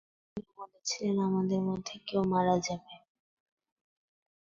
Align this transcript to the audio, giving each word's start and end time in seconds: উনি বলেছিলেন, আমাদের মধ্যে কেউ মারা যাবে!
উনি 0.37 0.49
বলেছিলেন, 0.57 1.15
আমাদের 1.27 1.61
মধ্যে 1.69 1.95
কেউ 2.07 2.21
মারা 2.33 2.55
যাবে! 2.67 2.95